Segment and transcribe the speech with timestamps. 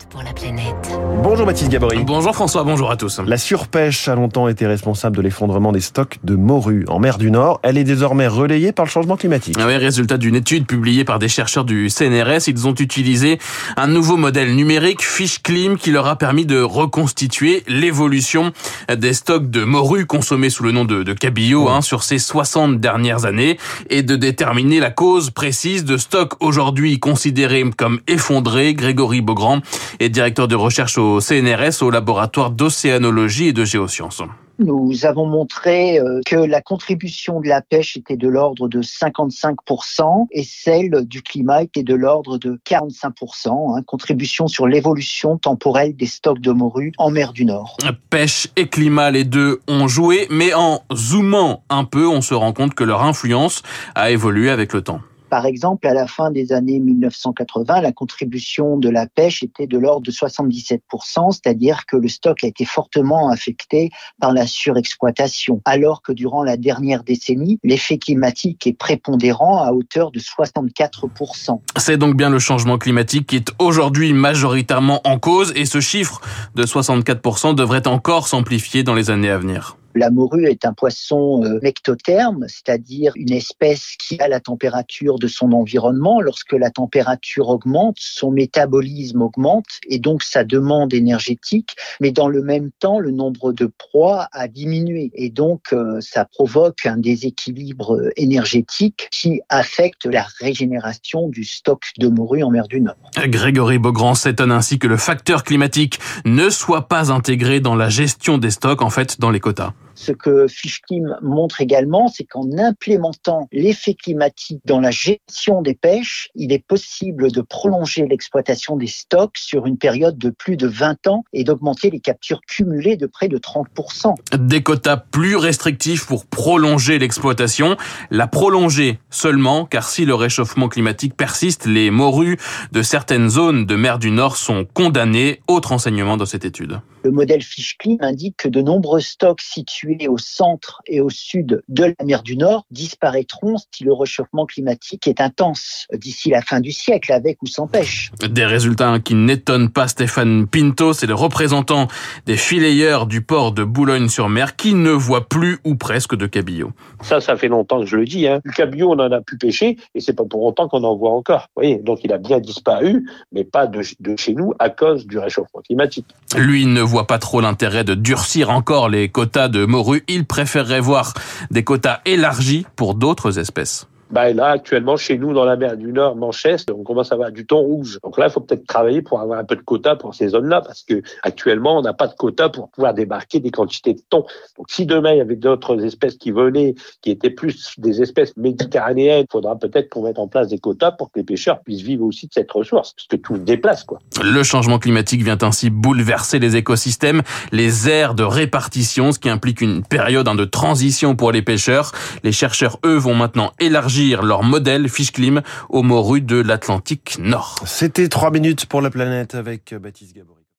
[0.00, 0.98] minutes pour la planète.
[1.22, 2.04] Bonjour Baptiste Gabory.
[2.04, 3.20] Bonjour François, bonjour à tous.
[3.20, 7.30] La surpêche a longtemps été responsable de l'effondrement des stocks de morue en mer du
[7.30, 7.60] Nord.
[7.62, 9.56] Elle est désormais relayée par le changement climatique.
[9.58, 13.38] Ah oui, résultat d'une étude publiée par des chercheurs du CNRS, ils ont utilisé
[13.76, 18.52] un nouveau modèle numérique, FishClim, qui leur a permis de reconstituer l'évolution
[18.94, 22.80] des stocks de morue consommés sous le nom de, de cabillaud hein, sur ces 60
[22.80, 23.58] dernières années
[23.88, 28.74] et de déterminer la cause précise de stocks aujourd'hui considérés comme effondrés.
[28.74, 29.60] Grégory Beaugrand
[29.98, 34.22] est directeur de recherche au CNRS, au laboratoire d'océanologie et de géosciences.
[34.60, 40.26] Nous avons montré euh, que la contribution de la pêche était de l'ordre de 55%
[40.32, 46.04] et celle du climat était de l'ordre de 45%, hein, contribution sur l'évolution temporelle des
[46.04, 47.78] stocks de morue en mer du Nord.
[48.10, 52.52] Pêche et climat, les deux ont joué, mais en zoomant un peu, on se rend
[52.52, 53.62] compte que leur influence
[53.94, 55.00] a évolué avec le temps.
[55.30, 59.78] Par exemple, à la fin des années 1980, la contribution de la pêche était de
[59.78, 63.90] l'ordre de 77%, c'est-à-dire que le stock a été fortement affecté
[64.20, 70.10] par la surexploitation, alors que durant la dernière décennie, l'effet climatique est prépondérant à hauteur
[70.10, 71.60] de 64%.
[71.76, 76.20] C'est donc bien le changement climatique qui est aujourd'hui majoritairement en cause et ce chiffre
[76.56, 79.76] de 64% devrait encore s'amplifier dans les années à venir.
[79.94, 85.26] La morue est un poisson euh, mectotherme, c'est-à-dire une espèce qui a la température de
[85.26, 86.20] son environnement.
[86.20, 91.74] Lorsque la température augmente, son métabolisme augmente et donc sa demande énergétique.
[92.00, 96.24] Mais dans le même temps, le nombre de proies a diminué et donc euh, ça
[96.24, 102.80] provoque un déséquilibre énergétique qui affecte la régénération du stock de morue en mer du
[102.80, 102.96] Nord.
[103.16, 108.38] Grégory Beaugrand s'étonne ainsi que le facteur climatique ne soit pas intégré dans la gestion
[108.38, 109.72] des stocks, en fait, dans les quotas.
[110.00, 116.30] Ce que Fishkim montre également, c'est qu'en implémentant l'effet climatique dans la gestion des pêches,
[116.34, 121.06] il est possible de prolonger l'exploitation des stocks sur une période de plus de 20
[121.06, 124.14] ans et d'augmenter les captures cumulées de près de 30%.
[124.38, 127.76] Des quotas plus restrictifs pour prolonger l'exploitation,
[128.10, 132.38] la prolonger seulement, car si le réchauffement climatique persiste, les morues
[132.72, 135.42] de certaines zones de mer du Nord sont condamnées.
[135.46, 136.80] Autre enseignement dans cette étude.
[137.02, 141.84] Le modèle Fishclim indique que de nombreux stocks situés au centre et au sud de
[141.84, 146.72] la mer du Nord disparaîtront si le réchauffement climatique est intense d'ici la fin du
[146.72, 148.12] siècle, avec ou sans pêche.
[148.28, 151.88] Des résultats qui n'étonnent pas Stéphane Pinto, c'est le représentant
[152.26, 156.72] des filayeurs du port de Boulogne-sur-Mer qui ne voit plus ou presque de cabillaud.
[157.02, 158.28] Ça, ça fait longtemps que je le dis.
[158.28, 158.40] Hein.
[158.44, 161.12] Le cabillaud, on en a pu pêcher et c'est pas pour autant qu'on en voit
[161.12, 161.48] encore.
[161.56, 165.06] Vous voyez, donc il a bien disparu, mais pas de, de chez nous à cause
[165.06, 166.06] du réchauffement climatique.
[166.36, 170.04] Lui ne voit pas trop l'intérêt de durcir encore les quotas de morue.
[170.08, 171.14] Il préférerait voir
[171.50, 175.92] des quotas élargis pour d'autres espèces bah là, actuellement, chez nous, dans la mer du
[175.92, 177.98] Nord, Manchester, on commence à avoir du thon rouge.
[178.02, 180.60] Donc là, il faut peut-être travailler pour avoir un peu de quota pour ces zones-là,
[180.60, 184.24] parce que actuellement, on n'a pas de quota pour pouvoir débarquer des quantités de thon.
[184.56, 188.36] Donc si demain, il y avait d'autres espèces qui venaient, qui étaient plus des espèces
[188.36, 191.82] méditerranéennes, il faudra peut-être qu'on mette en place des quotas pour que les pêcheurs puissent
[191.82, 194.00] vivre aussi de cette ressource, parce que tout se déplace, quoi.
[194.22, 197.22] Le changement climatique vient ainsi bouleverser les écosystèmes,
[197.52, 201.92] les aires de répartition, ce qui implique une période hein, de transition pour les pêcheurs.
[202.24, 207.62] Les chercheurs, eux, vont maintenant élargir leur modèle Fishclim aux morues de l'Atlantique Nord.
[207.66, 210.39] C'était trois minutes pour la planète avec Baptiste Gabory.